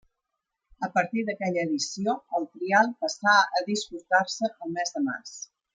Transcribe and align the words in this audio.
A 0.87 0.87
partir 0.95 1.25
d'aquella 1.27 1.65
edició, 1.69 2.15
el 2.39 2.49
trial 2.57 2.91
passà 3.05 3.37
a 3.61 3.65
disputar-se 3.71 4.53
el 4.55 4.77
mes 4.79 4.99
de 4.99 5.09
març. 5.11 5.37